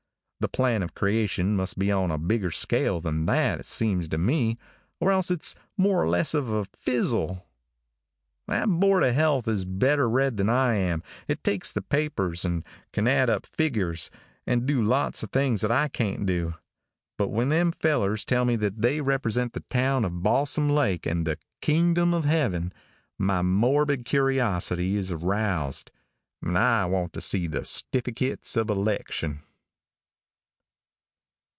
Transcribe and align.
The 0.43 0.49
plan 0.49 0.81
of 0.81 0.95
creation 0.95 1.55
must 1.55 1.77
be 1.77 1.91
on 1.91 2.09
a 2.09 2.17
bigger 2.17 2.49
scale 2.49 2.99
than 2.99 3.27
that, 3.27 3.59
it 3.59 3.65
seems 3.67 4.07
to 4.07 4.17
me, 4.17 4.57
or 4.99 5.11
else 5.11 5.29
it's 5.29 5.53
more 5.77 6.01
or 6.01 6.09
less 6.09 6.33
of 6.33 6.49
a 6.49 6.65
fizzle. 6.65 7.45
"That 8.47 8.65
board 8.67 9.03
of 9.03 9.13
health 9.13 9.47
is 9.47 9.65
better 9.65 10.09
read 10.09 10.37
than 10.37 10.49
I 10.49 10.73
am. 10.77 11.03
It 11.27 11.43
takes 11.43 11.71
the 11.71 11.83
papers 11.83 12.43
and 12.43 12.65
can 12.91 13.07
add 13.07 13.29
up 13.29 13.45
figures, 13.45 14.09
and 14.47 14.65
do 14.65 14.81
lots 14.81 15.21
of 15.21 15.29
things 15.29 15.61
that 15.61 15.71
I 15.71 15.87
can't 15.89 16.25
do; 16.25 16.55
but 17.17 17.27
when 17.27 17.49
them 17.49 17.71
fellers 17.71 18.25
tell 18.25 18.43
me 18.43 18.55
that 18.55 18.81
they 18.81 18.99
represent 18.99 19.53
the 19.53 19.63
town 19.69 20.03
of 20.03 20.23
Balsam 20.23 20.71
Lake 20.71 21.05
and 21.05 21.27
the 21.27 21.37
Kingdom 21.61 22.15
of 22.15 22.25
Heaven, 22.25 22.73
my 23.19 23.43
morbid 23.43 24.05
curiosity 24.05 24.95
is 24.97 25.11
aroused, 25.11 25.91
and 26.41 26.57
I 26.57 26.87
want 26.87 27.13
to 27.13 27.21
see 27.21 27.45
the 27.45 27.63
stiffykits 27.63 28.57
of 28.57 28.71
election." 28.71 29.43